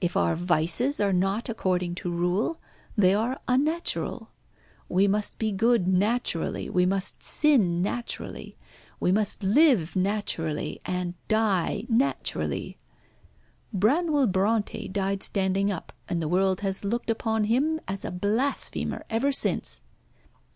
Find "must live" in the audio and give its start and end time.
9.12-9.94